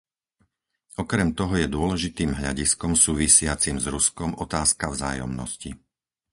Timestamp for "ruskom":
3.95-4.31